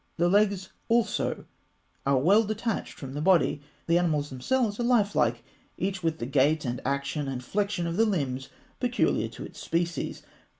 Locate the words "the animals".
3.85-4.31